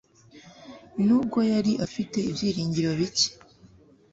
Nubwo 1.05 1.39
yari 1.51 1.71
afite 1.85 2.17
ibyiringiro 2.29 2.91
bike 2.99 3.27